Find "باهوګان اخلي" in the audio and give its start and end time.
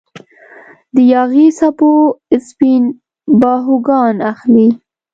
3.41-4.67